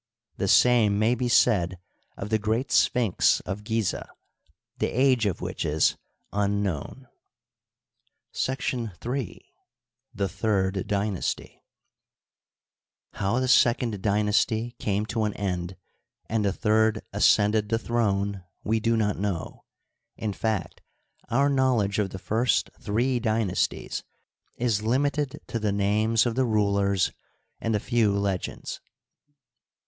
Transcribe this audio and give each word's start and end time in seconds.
The 0.37 0.47
same 0.47 0.97
may 0.97 1.13
be 1.13 1.27
said 1.29 1.77
of 2.17 2.31
the 2.31 2.39
great 2.39 2.71
Sphinx 2.71 3.39
of 3.41 3.63
Gizeh, 3.63 4.09
the 4.79 4.87
age 4.87 5.27
of 5.27 5.41
which 5.41 5.63
is 5.63 5.95
unknown. 6.33 7.07
§3. 8.33 9.39
The 10.15 10.27
Third 10.27 10.87
Dynasty, 10.87 11.63
How 13.13 13.39
the 13.39 13.47
second 13.47 14.01
dynasty 14.01 14.75
came 14.79 15.05
to 15.05 15.23
an 15.25 15.35
end 15.35 15.75
and 16.27 16.43
the 16.45 16.51
third 16.51 17.03
ascended 17.13 17.69
the 17.69 17.77
throne 17.77 18.43
we. 18.63 18.79
do 18.79 18.97
not 18.97 19.19
know; 19.19 19.65
in 20.17 20.33
fact, 20.33 20.81
our 21.29 21.47
knowl 21.47 21.83
edge 21.83 21.99
of 21.99 22.09
the 22.09 22.17
first 22.17 22.71
three 22.79 23.19
dynasties 23.19 24.03
is 24.55 24.81
limited 24.81 25.41
to 25.45 25.59
the 25.59 25.71
names 25.71 26.25
of 26.25 26.33
the 26.33 26.45
rulers 26.47 27.11
and 27.59 27.75
a 27.75 27.79
few 27.79 28.17
legends. 28.17 28.81